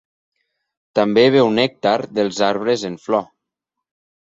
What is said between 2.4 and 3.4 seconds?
arbres en flor.